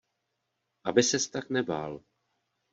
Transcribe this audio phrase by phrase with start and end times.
[0.83, 2.01] Aby ses tak nebál.